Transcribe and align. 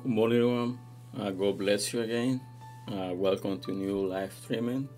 Good 0.00 0.12
morning, 0.12 0.38
everyone. 0.38 0.78
Uh, 1.18 1.30
God 1.32 1.58
bless 1.58 1.92
you 1.92 2.02
again. 2.02 2.40
Uh, 2.86 3.10
welcome 3.14 3.58
to 3.58 3.72
new 3.72 4.06
live 4.06 4.32
streaming. 4.32 4.88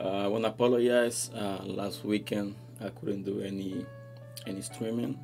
Uh, 0.00 0.24
I 0.24 0.26
want 0.28 0.44
to 0.44 0.48
apologize. 0.48 1.30
Uh, 1.34 1.62
last 1.64 2.06
weekend 2.06 2.54
I 2.80 2.88
couldn't 2.88 3.24
do 3.24 3.42
any 3.42 3.84
any 4.46 4.62
streaming. 4.62 5.18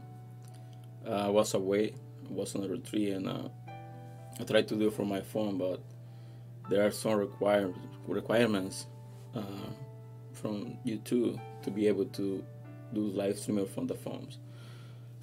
Uh, 1.08 1.12
I 1.12 1.28
was 1.30 1.54
away. 1.54 1.94
I 2.28 2.32
was 2.32 2.54
on 2.56 2.64
a 2.64 2.68
retreat, 2.68 3.14
and 3.14 3.26
uh, 3.26 3.48
I 4.38 4.44
tried 4.44 4.68
to 4.68 4.76
do 4.76 4.88
it 4.88 4.92
from 4.92 5.08
my 5.08 5.22
phone, 5.22 5.56
but 5.56 5.80
there 6.68 6.86
are 6.86 6.90
some 6.90 7.14
require, 7.14 7.72
requirements 8.06 8.84
from 10.34 10.76
YouTube 10.84 11.40
to 11.62 11.70
be 11.70 11.88
able 11.88 12.04
to 12.04 12.44
do 12.92 13.00
live 13.00 13.38
streaming 13.38 13.66
from 13.66 13.86
the 13.86 13.94
phones. 13.94 14.36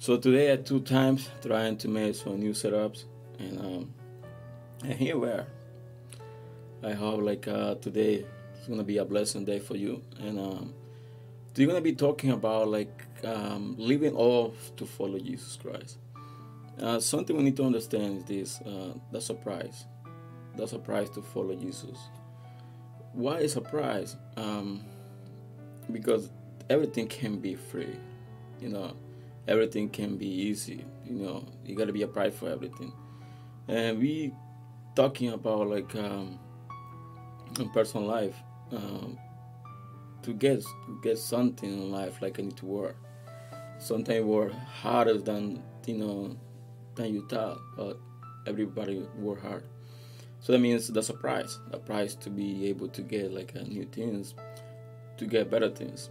So 0.00 0.16
today 0.16 0.50
at 0.50 0.66
two 0.66 0.80
times 0.80 1.30
trying 1.40 1.76
to 1.76 1.86
make 1.86 2.16
some 2.16 2.40
new 2.40 2.54
setups 2.54 3.04
and 3.38 3.58
um, 3.58 3.94
and 4.84 4.94
here 4.94 5.16
we 5.16 5.28
are. 5.28 5.46
I 6.84 6.92
hope 6.92 7.22
like 7.22 7.46
uh, 7.46 7.76
today 7.76 8.24
is 8.60 8.68
gonna 8.68 8.82
be 8.82 8.98
a 8.98 9.04
blessing 9.04 9.44
day 9.44 9.60
for 9.60 9.76
you 9.76 10.02
and 10.20 10.38
um, 10.38 10.74
we're 11.56 11.66
gonna 11.66 11.80
be 11.80 11.92
talking 11.92 12.30
about 12.30 12.68
like 12.68 13.04
um, 13.24 13.74
living 13.78 14.14
off 14.16 14.74
to 14.76 14.86
follow 14.86 15.18
Jesus 15.18 15.56
Christ. 15.56 15.98
Uh, 16.80 16.98
something 16.98 17.36
we 17.36 17.42
need 17.42 17.56
to 17.56 17.64
understand 17.64 18.18
is 18.18 18.24
this: 18.24 18.60
uh, 18.62 18.94
the 19.12 19.20
surprise, 19.20 19.84
the 20.56 20.66
surprise 20.66 21.10
to 21.10 21.22
follow 21.22 21.54
Jesus. 21.54 21.98
Why 23.12 23.40
a 23.40 23.48
surprise? 23.48 24.16
Um, 24.36 24.84
because 25.90 26.30
everything 26.70 27.06
can 27.06 27.38
be 27.38 27.54
free, 27.54 27.96
you 28.60 28.70
know. 28.70 28.96
Everything 29.46 29.88
can 29.88 30.16
be 30.16 30.26
easy, 30.26 30.84
you 31.04 31.16
know. 31.16 31.44
You 31.64 31.76
gotta 31.76 31.92
be 31.92 32.02
a 32.02 32.08
price 32.08 32.34
for 32.34 32.48
everything 32.48 32.92
and 33.68 33.98
we 33.98 34.32
talking 34.94 35.30
about 35.30 35.68
like 35.68 35.94
um, 35.94 36.38
in 37.58 37.68
personal 37.70 38.06
life 38.06 38.36
um, 38.72 39.18
to 40.22 40.32
get 40.32 40.62
to 40.62 41.00
get 41.02 41.18
something 41.18 41.70
in 41.70 41.90
life 41.90 42.20
like 42.20 42.38
I 42.38 42.42
need 42.42 42.56
to 42.58 42.66
work. 42.66 42.96
Sometimes 43.78 44.24
work 44.24 44.52
harder 44.52 45.18
than 45.18 45.62
you 45.86 45.98
know 45.98 46.36
than 46.94 47.14
you 47.14 47.26
thought, 47.28 47.58
but 47.76 47.98
everybody 48.46 49.06
work 49.16 49.42
hard. 49.42 49.64
So 50.40 50.52
that 50.52 50.58
means 50.58 50.88
that's 50.88 51.08
a 51.08 51.14
price, 51.14 51.58
a 51.70 51.78
price 51.78 52.16
to 52.16 52.30
be 52.30 52.66
able 52.66 52.88
to 52.88 53.02
get 53.02 53.32
like 53.32 53.52
uh, 53.56 53.62
new 53.62 53.84
things, 53.84 54.34
to 55.16 55.26
get 55.26 55.50
better 55.50 55.70
things. 55.70 56.10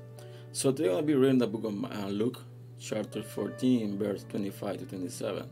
So 0.53 0.71
today 0.71 0.89
I'll 0.89 1.01
be 1.01 1.15
reading 1.15 1.37
the 1.37 1.47
book 1.47 1.65
of 1.65 1.83
uh, 1.83 2.07
Luke, 2.07 2.41
chapter 2.79 3.21
14, 3.21 3.97
verse 3.97 4.25
25 4.29 4.77
to 4.79 4.85
27 4.85 5.49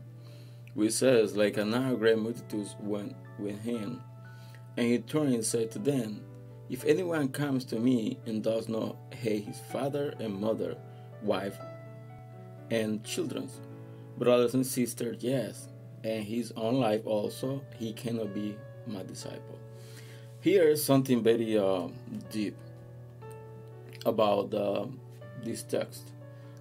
which 0.74 0.92
says, 0.92 1.36
Like 1.36 1.56
a 1.56 1.64
now 1.64 1.94
great 1.94 2.18
multitudes 2.18 2.76
went 2.80 3.16
with 3.38 3.60
him. 3.62 4.02
And 4.76 4.86
he 4.86 4.98
turned 4.98 5.34
and 5.34 5.44
said 5.44 5.70
to 5.72 5.78
them, 5.78 6.22
If 6.68 6.84
anyone 6.84 7.28
comes 7.28 7.64
to 7.66 7.78
me 7.78 8.18
and 8.26 8.42
does 8.42 8.68
not 8.68 8.96
hate 9.12 9.44
his 9.44 9.60
father 9.72 10.14
and 10.18 10.34
mother, 10.34 10.76
wife, 11.22 11.58
and 12.70 13.04
children, 13.04 13.50
brothers 14.16 14.54
and 14.54 14.66
sisters, 14.66 15.18
yes, 15.20 15.68
and 16.04 16.24
his 16.24 16.52
own 16.56 16.74
life 16.74 17.06
also, 17.06 17.62
he 17.76 17.92
cannot 17.92 18.32
be 18.34 18.56
my 18.86 19.02
disciple. 19.02 19.58
Here 20.40 20.70
is 20.70 20.82
something 20.82 21.22
very 21.22 21.58
uh, 21.58 21.88
deep 22.30 22.56
about 24.06 24.54
uh, 24.54 24.86
this 25.44 25.62
text. 25.62 26.12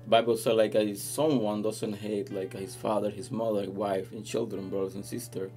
Bible 0.08 0.38
says 0.38 0.56
like 0.56 0.76
if 0.76 0.98
someone 0.98 1.62
doesn't 1.62 1.94
hate 1.94 2.32
like 2.32 2.54
his 2.54 2.76
father, 2.76 3.10
his 3.10 3.32
mother, 3.32 3.70
wife, 3.70 4.12
and 4.12 4.26
children, 4.26 4.70
brothers 4.70 4.96
and 4.96 5.06
sister, 5.06 5.52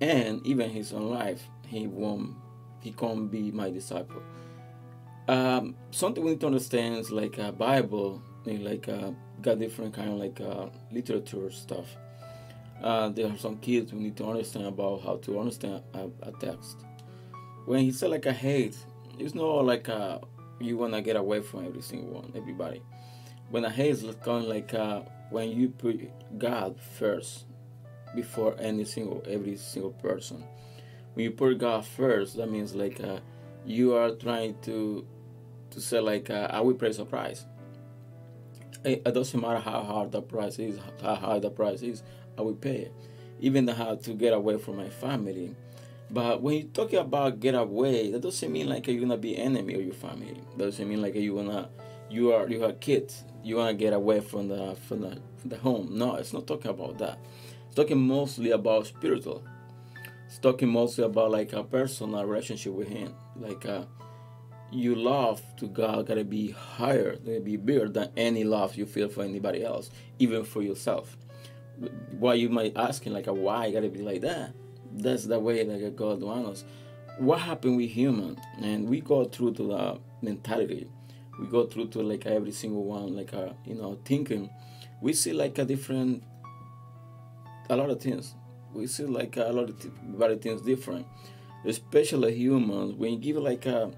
and 0.00 0.44
even 0.46 0.70
his 0.70 0.92
own 0.92 1.10
life, 1.10 1.42
he 1.66 1.86
won't 1.86 2.36
he 2.80 2.92
can't 2.92 3.30
be 3.30 3.50
my 3.50 3.70
disciple. 3.70 4.22
Um, 5.28 5.76
something 5.92 6.24
we 6.24 6.32
need 6.32 6.40
to 6.40 6.46
understand 6.46 6.96
is 6.96 7.10
like 7.10 7.38
a 7.38 7.52
Bible, 7.52 8.22
like 8.44 8.88
uh, 8.88 9.12
got 9.40 9.58
different 9.58 9.94
kind 9.94 10.10
of 10.10 10.16
like 10.16 10.40
uh, 10.40 10.66
literature 10.90 11.50
stuff. 11.50 11.96
Uh, 12.82 13.08
there 13.10 13.28
are 13.28 13.38
some 13.38 13.56
kids 13.58 13.92
we 13.92 14.00
need 14.00 14.16
to 14.16 14.26
understand 14.26 14.66
about 14.66 15.02
how 15.02 15.16
to 15.18 15.38
understand 15.38 15.82
a, 15.94 16.08
a 16.22 16.32
text. 16.40 16.78
When 17.66 17.80
he 17.80 17.92
said 17.92 18.10
like 18.10 18.26
a 18.26 18.32
hate, 18.32 18.76
it's 19.20 19.36
not 19.36 19.64
like 19.64 19.86
a, 19.86 20.20
you 20.58 20.76
wanna 20.76 21.00
get 21.00 21.14
away 21.14 21.40
from 21.40 21.64
every 21.64 21.82
single 21.82 22.10
one, 22.10 22.32
everybody 22.34 22.82
when 23.52 23.66
a 23.66 23.70
haze 23.70 24.02
is 24.02 24.16
kind 24.24 24.44
of 24.44 24.48
like 24.48 24.72
uh, 24.72 25.02
when 25.28 25.50
you 25.50 25.68
put 25.68 26.00
God 26.38 26.80
first 26.98 27.44
before 28.14 28.56
any 28.58 28.84
single 28.86 29.22
every 29.28 29.56
single 29.56 29.92
person. 29.92 30.42
When 31.12 31.24
you 31.24 31.32
put 31.32 31.58
God 31.58 31.84
first, 31.84 32.38
that 32.38 32.50
means 32.50 32.74
like 32.74 32.98
uh, 33.00 33.18
you 33.66 33.94
are 33.94 34.12
trying 34.12 34.58
to 34.62 35.06
to 35.70 35.80
say 35.82 36.00
like 36.00 36.30
uh, 36.30 36.48
I 36.50 36.62
will 36.62 36.72
pay 36.74 36.92
a 36.98 37.04
price. 37.04 37.44
It, 38.84 39.02
it, 39.04 39.12
doesn't 39.12 39.38
matter 39.38 39.60
how 39.60 39.82
hard 39.82 40.12
the 40.12 40.22
price 40.22 40.58
is, 40.58 40.78
how 41.02 41.14
high 41.14 41.38
the 41.38 41.50
price 41.50 41.82
is, 41.82 42.02
I 42.38 42.40
will 42.40 42.54
pay 42.54 42.76
it. 42.76 42.94
Even 43.38 43.68
how 43.68 43.96
to 43.96 44.14
get 44.14 44.32
away 44.32 44.56
from 44.56 44.78
my 44.78 44.88
family. 44.88 45.54
But 46.10 46.40
when 46.40 46.56
you're 46.56 46.68
talking 46.68 46.98
about 46.98 47.38
get 47.38 47.54
away, 47.54 48.10
that 48.12 48.22
doesn't 48.22 48.50
mean 48.50 48.70
like 48.70 48.86
you're 48.86 49.00
gonna 49.00 49.18
be 49.18 49.36
enemy 49.36 49.74
of 49.74 49.84
your 49.84 49.94
family. 49.94 50.40
That 50.56 50.64
doesn't 50.64 50.88
mean 50.88 51.02
like 51.02 51.14
you're 51.14 51.36
gonna 51.36 51.68
you 52.12 52.32
are 52.32 52.46
you 52.48 52.62
are 52.62 52.72
kids 52.72 53.24
you 53.42 53.56
want 53.56 53.70
to 53.70 53.84
get 53.84 53.92
away 53.92 54.20
from 54.20 54.48
the 54.48 54.76
from 54.86 55.00
the 55.00 55.18
from 55.38 55.50
the 55.50 55.56
home. 55.56 55.88
No 55.92 56.16
it's 56.16 56.32
not 56.32 56.46
talking 56.46 56.70
about 56.70 56.98
that. 56.98 57.18
It's 57.66 57.74
talking 57.74 57.98
mostly 57.98 58.50
about 58.50 58.86
spiritual. 58.86 59.42
It's 60.26 60.38
talking 60.38 60.68
mostly 60.68 61.04
about 61.04 61.30
like 61.30 61.52
a 61.54 61.64
personal 61.64 62.24
relationship 62.24 62.74
with 62.74 62.88
him. 62.88 63.14
Like 63.36 63.64
uh 63.64 63.84
you 64.70 64.94
love 64.94 65.42
to 65.56 65.66
god 65.68 66.06
gotta 66.06 66.24
be 66.24 66.50
higher 66.50 67.16
gotta 67.16 67.40
be 67.40 67.56
bigger 67.56 67.88
than 67.88 68.10
any 68.16 68.42
love 68.44 68.74
you 68.74 68.86
feel 68.86 69.08
for 69.08 69.22
anybody 69.22 69.64
else 69.64 69.90
even 70.18 70.44
for 70.44 70.62
yourself. 70.62 71.16
Why 72.18 72.34
you 72.34 72.50
might 72.50 72.76
asking 72.76 73.14
like 73.14 73.26
a 73.26 73.32
why 73.32 73.70
gotta 73.70 73.88
be 73.88 74.02
like 74.02 74.20
that? 74.20 74.52
That's 74.92 75.24
the 75.24 75.38
way 75.38 75.64
like 75.64 75.96
god 75.96 76.22
wants 76.22 76.60
us. 76.60 76.64
What 77.18 77.40
happened 77.40 77.76
with 77.78 77.90
human? 77.90 78.38
And 78.60 78.88
we 78.88 79.00
go 79.00 79.24
through 79.24 79.54
to 79.54 79.66
the 79.66 80.00
mentality 80.22 80.88
we 81.38 81.46
go 81.46 81.66
through 81.66 81.88
to 81.88 82.02
like 82.02 82.26
every 82.26 82.52
single 82.52 82.84
one 82.84 83.16
like 83.16 83.32
a 83.32 83.50
uh, 83.50 83.52
you 83.64 83.74
know 83.74 83.98
thinking 84.04 84.50
we 85.00 85.12
see 85.12 85.32
like 85.32 85.58
a 85.58 85.64
different 85.64 86.22
a 87.70 87.76
lot 87.76 87.90
of 87.90 88.00
things. 88.00 88.34
We 88.74 88.86
see 88.86 89.04
like 89.04 89.36
a 89.36 89.44
lot 89.44 89.70
of 89.70 89.78
th- 89.80 90.40
things 90.40 90.62
different. 90.62 91.06
Especially 91.64 92.34
humans 92.34 92.94
when 92.94 93.12
you 93.14 93.18
give 93.18 93.36
like 93.36 93.66
a 93.66 93.90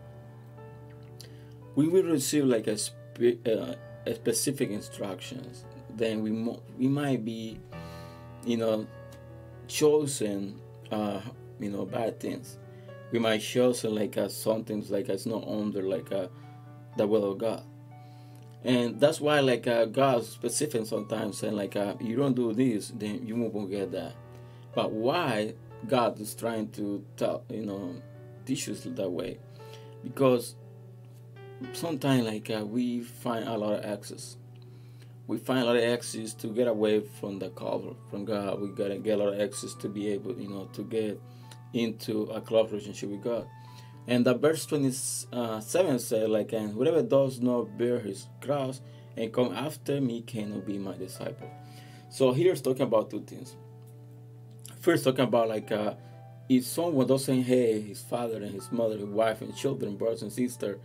we 1.75 1.89
will 1.89 2.05
receive 2.05 2.45
like 2.45 2.67
a, 2.69 2.77
spe- 2.77 3.47
uh, 3.47 3.75
a 4.07 4.15
specific 4.15 4.71
instructions 4.71 5.65
then 5.97 6.23
we 6.23 6.31
mo- 6.31 6.63
we 6.79 6.87
might 6.87 7.25
be 7.25 7.59
you 8.45 8.57
know 8.57 8.87
chosen 9.67 10.61
uh 10.93 11.21
you 11.59 11.71
know 11.71 11.85
bad 11.87 12.21
things. 12.21 12.59
We 13.13 13.19
might 13.19 13.39
chosen 13.39 13.95
like 13.95 14.17
uh, 14.19 14.29
something 14.29 14.85
like 14.89 15.09
it's 15.09 15.27
not 15.27 15.47
under 15.49 15.83
like 15.83 16.11
a 16.11 16.29
the 16.97 17.07
will 17.07 17.33
of 17.33 17.39
God. 17.39 17.63
And 18.65 18.99
that's 18.99 19.21
why, 19.21 19.41
like, 19.41 19.67
uh, 19.67 19.85
God's 19.85 20.29
specific 20.29 20.87
sometimes 20.87 21.39
saying, 21.39 21.55
like, 21.55 21.77
uh, 21.77 21.95
you 22.01 22.17
don't 22.17 22.35
do 22.35 22.53
this, 22.55 22.93
then 22.95 23.27
you 23.27 23.37
won't 23.37 23.71
get 23.71 23.93
that. 23.93 24.15
But 24.75 24.91
why 24.91 25.55
God 25.87 26.19
is 26.19 26.35
trying 26.35 26.71
to 26.71 27.05
tell, 27.17 27.45
you 27.51 27.67
know, 27.67 27.97
teach 28.47 28.69
us 28.71 28.81
that 28.85 29.11
way? 29.11 29.39
Because 30.03 30.55
sometimes, 31.75 32.25
like, 32.25 32.51
uh, 32.51 32.65
we 32.65 33.03
find 33.03 33.47
a 33.47 33.57
lot 33.57 33.75
of 33.75 33.85
access. 33.85 34.39
We 35.27 35.39
find 35.39 35.61
a 35.61 35.65
lot 35.65 35.77
of 35.77 35.85
access 35.85 36.33
to 36.35 36.49
get 36.49 36.67
away 36.67 37.01
from 37.01 37.39
the 37.39 37.51
call 37.51 37.97
from 38.11 38.25
God. 38.25 38.61
We 38.61 38.69
gotta 38.69 38.99
get 38.99 39.19
a 39.19 39.25
lot 39.25 39.35
of 39.35 39.41
access 39.41 39.75
to 39.75 39.89
be 39.89 40.09
able, 40.09 40.39
you 40.39 40.49
know, 40.49 40.67
to 40.73 40.83
get 40.83 41.21
into 41.73 42.25
a 42.25 42.41
close 42.41 42.71
relationship 42.71 43.11
with 43.11 43.23
God. 43.23 43.47
And 44.07 44.27
the 44.27 44.35
verse 44.35 44.67
27 44.67 45.99
says, 45.99 46.29
like, 46.29 46.53
and 46.53 46.73
whoever 46.73 47.03
does 47.03 47.41
not 47.41 47.79
bear 47.79 48.01
his 48.01 48.27
cross 48.41 48.81
and 49.17 49.33
come 49.33 49.53
after 49.55 50.01
me 50.01 50.23
cannot 50.23 50.67
be 50.67 50.79
my 50.79 50.97
disciple. 50.97 51.51
So 52.11 52.33
here's 52.33 52.61
talking 52.61 52.83
about 52.83 53.11
two 53.11 53.23
things. 53.23 53.57
First, 54.81 55.05
talking 55.05 55.25
about 55.25 55.49
like 55.49 55.73
uh, 55.73 55.95
if 56.49 56.67
someone 56.67 57.07
doesn't 57.07 57.43
hate 57.43 57.83
his 57.83 58.03
father 58.03 58.37
and 58.37 58.53
his 58.53 58.71
mother, 58.71 58.99
his 58.99 59.07
wife 59.07 59.41
and 59.41 59.57
children, 59.57 59.97
brothers 59.97 60.23
and 60.23 60.33
sisters, 60.33 60.79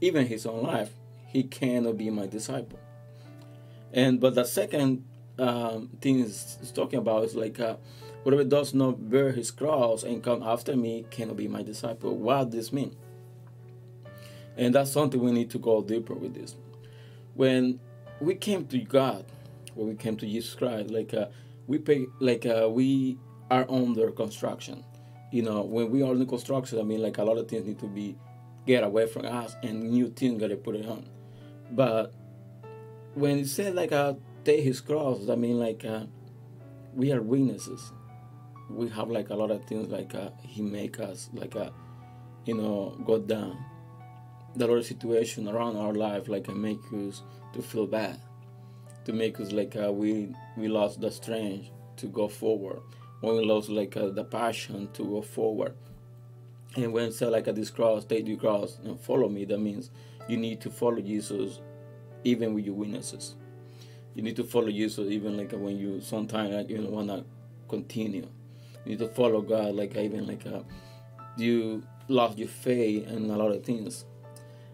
even 0.00 0.26
his 0.26 0.46
own 0.46 0.62
life, 0.62 0.94
he 1.26 1.42
cannot 1.42 1.96
be 1.96 2.10
my 2.10 2.26
disciple. 2.26 2.78
And 3.92 4.20
but 4.20 4.36
the 4.36 4.44
second 4.44 5.04
um, 5.40 5.88
thing 6.00 6.20
is, 6.20 6.58
talking 6.74 6.98
about 6.98 7.24
is 7.24 7.34
like 7.34 7.58
uh, 7.58 7.76
Whoever 8.24 8.44
does 8.44 8.74
not 8.74 9.08
bear 9.08 9.32
his 9.32 9.50
cross 9.50 10.02
and 10.02 10.22
come 10.22 10.42
after 10.42 10.76
me 10.76 11.06
cannot 11.10 11.36
be 11.36 11.48
my 11.48 11.62
disciple. 11.62 12.14
What 12.16 12.50
does 12.50 12.54
this 12.54 12.72
mean? 12.72 12.94
And 14.56 14.74
that's 14.74 14.90
something 14.90 15.20
we 15.20 15.32
need 15.32 15.50
to 15.50 15.58
go 15.58 15.82
deeper 15.82 16.14
with 16.14 16.34
this. 16.34 16.54
When 17.34 17.80
we 18.20 18.34
came 18.34 18.66
to 18.66 18.78
God, 18.78 19.24
when 19.74 19.88
we 19.88 19.94
came 19.94 20.16
to 20.18 20.26
Jesus 20.26 20.54
Christ, 20.54 20.90
like 20.90 21.14
uh, 21.14 21.26
we 21.66 21.78
pay, 21.78 22.06
like 22.18 22.44
uh, 22.44 22.68
we 22.70 23.18
are 23.50 23.64
under 23.70 24.10
construction. 24.10 24.84
You 25.32 25.42
know, 25.42 25.62
when 25.62 25.90
we 25.90 26.02
are 26.02 26.12
in 26.12 26.26
construction, 26.26 26.78
I 26.78 26.82
mean, 26.82 27.00
like 27.00 27.16
a 27.16 27.24
lot 27.24 27.38
of 27.38 27.48
things 27.48 27.66
need 27.66 27.78
to 27.78 27.86
be 27.86 28.18
get 28.66 28.84
away 28.84 29.06
from 29.06 29.24
us, 29.24 29.56
and 29.62 29.90
new 29.90 30.10
things 30.10 30.38
gotta 30.40 30.56
put 30.56 30.76
it 30.76 30.86
on. 30.86 31.08
But 31.70 32.12
when 33.14 33.38
it 33.38 33.48
said 33.48 33.74
like 33.74 33.92
uh, 33.92 34.14
take 34.44 34.64
his 34.64 34.80
cross, 34.80 35.28
I 35.28 35.34
mean, 35.34 35.58
like 35.58 35.84
uh, 35.84 36.04
we 36.94 37.12
are 37.12 37.22
witnesses. 37.22 37.92
We 38.68 38.88
have 38.90 39.10
like 39.10 39.30
a 39.30 39.34
lot 39.34 39.50
of 39.50 39.64
things 39.64 39.88
like 39.88 40.14
uh, 40.14 40.30
he 40.42 40.62
make 40.62 41.00
us 41.00 41.28
like 41.32 41.56
uh, 41.56 41.70
you 42.44 42.54
know 42.54 43.00
go 43.04 43.18
down. 43.18 43.64
The 44.56 44.68
of 44.68 44.84
situation 44.84 45.48
around 45.48 45.76
our 45.76 45.92
life 45.92 46.28
like 46.28 46.48
uh, 46.48 46.52
make 46.52 46.80
us 46.92 47.22
to 47.52 47.62
feel 47.62 47.86
bad, 47.86 48.18
to 49.04 49.12
make 49.12 49.40
us 49.40 49.52
like 49.52 49.76
uh, 49.76 49.92
we 49.92 50.34
we 50.56 50.68
lost 50.68 51.00
the 51.00 51.10
strength 51.10 51.70
to 51.96 52.06
go 52.06 52.28
forward. 52.28 52.80
When 53.20 53.36
we 53.36 53.44
lost 53.44 53.68
like 53.68 53.96
uh, 53.96 54.08
the 54.08 54.24
passion 54.24 54.88
to 54.94 55.04
go 55.04 55.22
forward. 55.22 55.74
And 56.76 56.92
when 56.92 57.10
say 57.10 57.26
like 57.26 57.48
at 57.48 57.56
this 57.56 57.68
cross, 57.68 58.04
take 58.04 58.26
the 58.26 58.36
cross 58.36 58.78
and 58.84 58.98
follow 58.98 59.28
me, 59.28 59.44
that 59.46 59.58
means 59.58 59.90
you 60.28 60.36
need 60.36 60.60
to 60.60 60.70
follow 60.70 61.00
Jesus 61.00 61.60
even 62.22 62.54
with 62.54 62.64
your 62.64 62.74
weaknesses. 62.74 63.34
You 64.14 64.22
need 64.22 64.36
to 64.36 64.44
follow 64.44 64.70
Jesus 64.70 65.10
even 65.10 65.36
like 65.36 65.52
when 65.52 65.78
you 65.78 66.00
sometimes 66.00 66.54
like, 66.54 66.68
you 66.68 66.78
don't 66.78 66.90
wanna 66.90 67.24
continue. 67.68 68.26
You 68.84 68.92
need 68.92 68.98
to 68.98 69.08
follow 69.08 69.40
God 69.40 69.74
like 69.74 69.96
even 69.96 70.26
like 70.26 70.46
uh, 70.46 70.60
you 71.36 71.82
lost 72.08 72.38
your 72.38 72.48
faith 72.48 73.08
in 73.08 73.30
a 73.30 73.36
lot 73.36 73.52
of 73.52 73.64
things. 73.64 74.04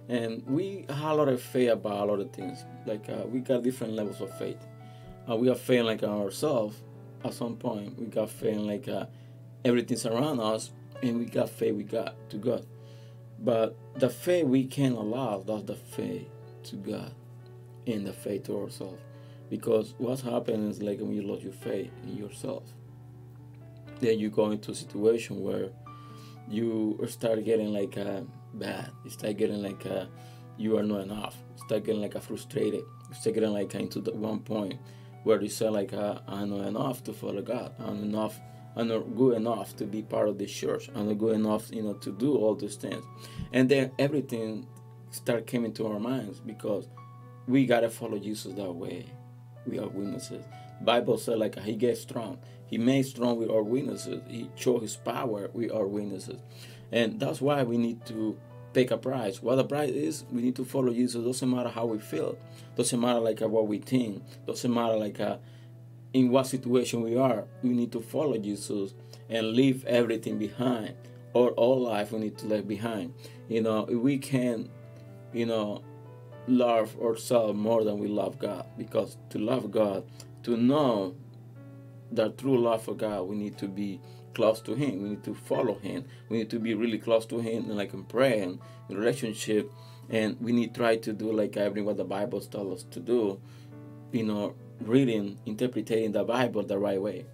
And 0.08 0.42
we 0.46 0.86
have 0.88 1.10
a 1.10 1.14
lot 1.14 1.28
of 1.28 1.42
faith 1.42 1.70
about 1.70 2.08
a 2.08 2.12
lot 2.12 2.20
of 2.20 2.32
things. 2.32 2.64
Like 2.86 3.08
uh, 3.08 3.26
we 3.26 3.40
got 3.40 3.62
different 3.62 3.94
levels 3.94 4.20
of 4.20 4.36
faith. 4.38 4.58
Uh, 5.28 5.36
we 5.36 5.50
are 5.50 5.54
faith 5.54 5.84
like 5.84 6.02
ourselves 6.02 6.82
at 7.24 7.34
some 7.34 7.56
point. 7.56 7.98
We 7.98 8.06
got 8.06 8.30
faith 8.30 8.58
like 8.58 8.88
uh, 8.88 9.06
everything's 9.64 10.06
around 10.06 10.40
us, 10.40 10.70
and 11.02 11.18
we 11.18 11.26
got 11.26 11.50
faith 11.50 11.74
we 11.74 11.82
got 11.82 12.14
to 12.30 12.36
God. 12.36 12.64
But 13.38 13.76
the 13.96 14.08
faith 14.08 14.46
we 14.46 14.64
can 14.64 14.92
allow, 14.92 15.42
that's 15.46 15.64
the 15.64 15.74
faith 15.74 16.28
to 16.64 16.76
God 16.76 17.12
and 17.86 18.06
the 18.06 18.12
faith 18.12 18.44
to 18.44 18.60
ourselves. 18.62 19.00
Because 19.48 19.94
what 19.98 20.20
happens 20.20 20.76
is 20.76 20.82
like 20.82 20.98
when 20.98 21.12
you 21.12 21.22
lose 21.22 21.42
your 21.42 21.52
faith 21.52 21.90
in 22.04 22.16
yourself, 22.16 22.64
then 24.00 24.18
you 24.18 24.30
go 24.30 24.50
into 24.50 24.72
a 24.72 24.74
situation 24.74 25.40
where 25.40 25.70
you 26.48 26.98
start 27.08 27.44
getting 27.44 27.72
like 27.72 27.96
uh, 27.96 28.22
bad. 28.54 28.90
You 29.04 29.10
start 29.10 29.36
getting 29.36 29.62
like 29.62 29.84
uh, 29.86 30.06
you 30.56 30.76
are 30.78 30.82
not 30.82 31.02
enough. 31.02 31.36
You 31.56 31.64
start 31.64 31.84
getting 31.84 32.00
like 32.00 32.14
a 32.14 32.20
frustrated. 32.20 32.82
You 33.08 33.14
start 33.14 33.34
getting 33.34 33.52
like 33.52 33.74
into 33.74 34.00
the 34.00 34.12
one 34.12 34.40
point 34.40 34.78
where 35.24 35.40
you 35.40 35.48
say 35.48 35.68
like 35.68 35.92
uh, 35.92 36.20
I'm 36.26 36.50
not 36.50 36.66
enough 36.66 37.02
to 37.04 37.12
follow 37.12 37.42
God. 37.42 37.74
I'm 37.78 38.02
enough. 38.02 38.40
I'm 38.76 38.88
not 38.88 39.16
good 39.16 39.36
enough 39.36 39.74
to 39.76 39.84
be 39.86 40.02
part 40.02 40.28
of 40.28 40.38
the 40.38 40.46
church. 40.46 40.90
I'm 40.94 41.08
not 41.08 41.18
good 41.18 41.34
enough, 41.34 41.70
you 41.72 41.82
know, 41.82 41.94
to 41.94 42.12
do 42.12 42.36
all 42.36 42.54
those 42.54 42.76
things. 42.76 43.02
And 43.52 43.68
then 43.68 43.90
everything 43.98 44.66
start 45.10 45.46
coming 45.46 45.72
to 45.74 45.86
our 45.86 45.98
minds 45.98 46.40
because 46.40 46.86
we 47.48 47.64
gotta 47.64 47.88
follow 47.88 48.18
Jesus 48.18 48.52
that 48.54 48.72
way. 48.72 49.06
We 49.66 49.78
are 49.78 49.88
witnesses. 49.88 50.44
Bible 50.80 51.18
said 51.18 51.38
like 51.38 51.58
he 51.58 51.74
gets 51.74 52.00
strong. 52.00 52.38
He 52.66 52.78
made 52.78 53.06
strong 53.06 53.38
with 53.38 53.50
our 53.50 53.62
witnesses. 53.62 54.22
He 54.28 54.50
showed 54.56 54.82
his 54.82 54.96
power 54.96 55.50
with 55.52 55.72
our 55.72 55.86
witnesses. 55.86 56.40
And 56.92 57.18
that's 57.18 57.40
why 57.40 57.62
we 57.62 57.78
need 57.78 58.04
to 58.06 58.38
take 58.74 58.90
a 58.90 58.98
prize. 58.98 59.42
What 59.42 59.56
the 59.56 59.64
prize 59.64 59.90
is, 59.90 60.24
we 60.30 60.42
need 60.42 60.56
to 60.56 60.64
follow 60.64 60.92
Jesus. 60.92 61.24
Doesn't 61.24 61.50
matter 61.50 61.70
how 61.70 61.86
we 61.86 61.98
feel. 61.98 62.38
Doesn't 62.76 63.00
matter 63.00 63.20
like 63.20 63.40
uh, 63.40 63.48
what 63.48 63.66
we 63.66 63.78
think. 63.78 64.22
Doesn't 64.46 64.72
matter 64.72 64.96
like 64.96 65.18
uh, 65.18 65.38
in 66.12 66.30
what 66.30 66.46
situation 66.46 67.02
we 67.02 67.16
are. 67.16 67.44
We 67.62 67.70
need 67.70 67.92
to 67.92 68.00
follow 68.00 68.36
Jesus 68.36 68.94
and 69.28 69.52
leave 69.52 69.84
everything 69.86 70.38
behind. 70.38 70.94
Or 71.32 71.50
all 71.50 71.80
life 71.80 72.12
we 72.12 72.18
need 72.18 72.38
to 72.38 72.46
leave 72.46 72.66
behind. 72.68 73.14
You 73.48 73.62
know, 73.62 73.84
we 73.84 74.18
can, 74.18 74.68
you 75.32 75.46
know, 75.46 75.82
love 76.46 76.96
ourselves 77.00 77.58
more 77.58 77.84
than 77.84 77.98
we 77.98 78.08
love 78.08 78.38
God. 78.38 78.66
Because 78.76 79.16
to 79.30 79.38
love 79.38 79.70
God, 79.70 80.04
to 80.44 80.56
know 80.56 81.14
that 82.12 82.38
true 82.38 82.58
love 82.58 82.84
for 82.84 82.94
God, 82.94 83.22
we 83.22 83.36
need 83.36 83.58
to 83.58 83.68
be 83.68 84.00
close 84.34 84.60
to 84.60 84.74
Him. 84.74 85.02
We 85.02 85.08
need 85.10 85.24
to 85.24 85.34
follow 85.34 85.78
Him. 85.78 86.04
We 86.28 86.38
need 86.38 86.50
to 86.50 86.58
be 86.58 86.74
really 86.74 86.98
close 86.98 87.26
to 87.26 87.38
Him, 87.40 87.64
and 87.64 87.76
like 87.76 87.94
in 87.94 88.04
prayer 88.04 88.42
and 88.42 88.58
in 88.88 88.96
relationship. 88.96 89.72
And 90.08 90.40
we 90.40 90.52
need 90.52 90.74
to 90.74 90.80
try 90.80 90.96
to 90.96 91.12
do 91.12 91.32
like 91.32 91.56
everything 91.56 91.84
what 91.84 91.96
the 91.96 92.04
Bible 92.04 92.40
tells 92.40 92.82
us 92.82 92.86
to 92.92 93.00
do. 93.00 93.40
You 94.12 94.24
know, 94.24 94.54
reading, 94.80 95.38
interpreting 95.46 96.12
the 96.12 96.22
Bible 96.22 96.62
the 96.62 96.78
right 96.78 97.00
way, 97.00 97.26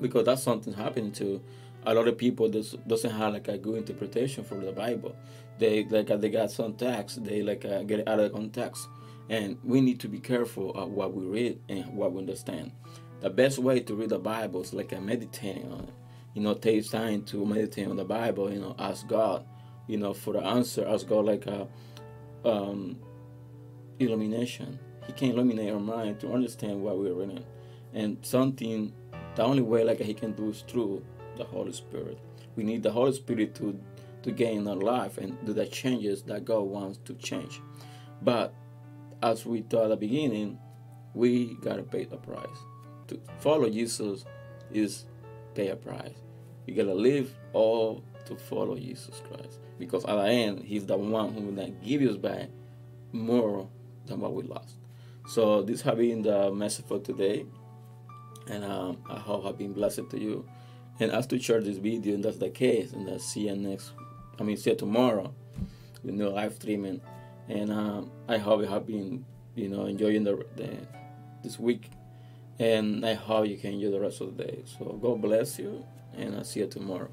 because 0.00 0.24
that's 0.26 0.42
something 0.42 0.72
happening 0.72 1.10
to 1.12 1.42
a 1.84 1.94
lot 1.94 2.06
of 2.06 2.16
people. 2.16 2.48
That 2.48 2.86
doesn't 2.86 3.10
have 3.10 3.32
like 3.32 3.48
a 3.48 3.58
good 3.58 3.78
interpretation 3.78 4.44
for 4.44 4.54
the 4.54 4.72
Bible. 4.72 5.16
They 5.60 5.84
like 5.84 6.08
they 6.08 6.30
got 6.30 6.50
some 6.50 6.74
text, 6.74 7.22
they 7.22 7.42
like 7.42 7.64
uh, 7.64 7.84
get 7.84 8.08
out 8.08 8.18
of 8.18 8.32
context, 8.32 8.88
and 9.28 9.58
we 9.62 9.80
need 9.80 10.00
to 10.00 10.08
be 10.08 10.18
careful 10.18 10.74
of 10.74 10.90
what 10.90 11.14
we 11.14 11.24
read 11.24 11.60
and 11.68 11.86
what 11.94 12.12
we 12.12 12.18
understand 12.18 12.72
the 13.20 13.30
best 13.30 13.58
way 13.58 13.80
to 13.80 13.94
read 13.94 14.08
the 14.08 14.18
Bible 14.18 14.62
is 14.62 14.72
like 14.72 14.92
a 14.92 15.00
meditating 15.00 15.70
on 15.70 15.80
it. 15.80 15.94
You 16.34 16.42
know, 16.42 16.54
take 16.54 16.88
time 16.90 17.22
to 17.24 17.44
meditate 17.44 17.88
on 17.88 17.96
the 17.96 18.04
Bible. 18.04 18.52
You 18.52 18.60
know, 18.60 18.74
ask 18.78 19.06
God. 19.06 19.44
You 19.86 19.98
know, 19.98 20.14
for 20.14 20.32
the 20.32 20.40
answer, 20.40 20.86
ask 20.86 21.06
God 21.06 21.26
like 21.26 21.46
a 21.46 21.66
um, 22.44 22.96
illumination. 23.98 24.78
He 25.06 25.12
can 25.12 25.30
illuminate 25.30 25.72
our 25.72 25.80
mind 25.80 26.20
to 26.20 26.32
understand 26.32 26.80
what 26.80 26.98
we're 26.98 27.12
reading, 27.12 27.44
and 27.92 28.16
something. 28.22 28.92
The 29.34 29.42
only 29.42 29.62
way 29.62 29.84
like 29.84 30.00
He 30.00 30.14
can 30.14 30.32
do 30.32 30.50
is 30.50 30.62
through 30.66 31.04
the 31.36 31.44
Holy 31.44 31.72
Spirit. 31.72 32.18
We 32.56 32.64
need 32.64 32.82
the 32.82 32.90
Holy 32.90 33.12
Spirit 33.12 33.54
to 33.56 33.78
to 34.22 34.30
gain 34.30 34.66
our 34.66 34.76
life 34.76 35.18
and 35.18 35.36
do 35.44 35.52
the 35.52 35.66
changes 35.66 36.22
that 36.24 36.44
God 36.44 36.62
wants 36.62 36.98
to 37.04 37.14
change. 37.14 37.60
But 38.22 38.54
as 39.22 39.46
we 39.46 39.62
thought 39.62 39.84
at 39.84 39.88
the 39.88 39.96
beginning, 39.96 40.58
we 41.14 41.56
gotta 41.62 41.82
pay 41.82 42.04
the 42.04 42.16
price 42.16 42.58
to 43.10 43.20
follow 43.40 43.68
Jesus 43.68 44.24
is 44.72 45.04
pay 45.54 45.68
a 45.68 45.76
price. 45.76 46.14
You 46.66 46.74
gotta 46.74 46.94
live 46.94 47.34
all 47.52 48.04
to 48.26 48.36
follow 48.36 48.76
Jesus 48.76 49.20
Christ. 49.28 49.58
Because 49.78 50.04
at 50.04 50.14
the 50.14 50.24
end, 50.24 50.62
He's 50.64 50.86
the 50.86 50.96
one 50.96 51.34
who 51.34 51.40
will 51.40 51.74
give 51.84 52.02
us 52.02 52.16
back 52.16 52.48
more 53.12 53.68
than 54.06 54.20
what 54.20 54.32
we 54.32 54.44
lost. 54.44 54.76
So 55.26 55.62
this 55.62 55.82
has 55.82 55.96
been 55.96 56.22
the 56.22 56.52
message 56.52 56.86
for 56.86 57.00
today. 57.00 57.44
And 58.48 58.64
um, 58.64 58.98
I 59.08 59.18
hope 59.18 59.44
I've 59.44 59.58
been 59.58 59.72
blessed 59.72 60.08
to 60.10 60.18
you. 60.18 60.48
And 60.98 61.10
as 61.10 61.26
to 61.28 61.38
share 61.38 61.60
this 61.60 61.78
video, 61.78 62.14
and 62.14 62.24
that's 62.24 62.38
the 62.38 62.50
case, 62.50 62.92
and 62.92 63.08
I'll 63.08 63.18
see 63.18 63.48
you 63.48 63.56
next, 63.56 63.92
I 64.40 64.42
mean, 64.42 64.56
see 64.56 64.70
you 64.70 64.76
tomorrow 64.76 65.32
with 66.02 66.14
no 66.14 66.30
live 66.30 66.54
streaming. 66.54 67.00
And 67.48 67.70
um, 67.72 68.10
I 68.26 68.38
hope 68.38 68.62
you 68.62 68.66
have 68.66 68.86
been, 68.86 69.24
you 69.54 69.68
know, 69.68 69.86
enjoying 69.86 70.24
the, 70.24 70.44
the 70.56 70.70
this 71.42 71.58
week 71.58 71.90
and 72.60 73.06
I 73.06 73.14
hope 73.14 73.48
you 73.48 73.56
can 73.56 73.72
enjoy 73.72 73.90
the 73.90 74.00
rest 74.00 74.20
of 74.20 74.36
the 74.36 74.44
day. 74.44 74.62
So 74.66 74.84
God 75.02 75.22
bless 75.22 75.58
you, 75.58 75.84
and 76.14 76.36
I'll 76.36 76.44
see 76.44 76.60
you 76.60 76.66
tomorrow. 76.66 77.10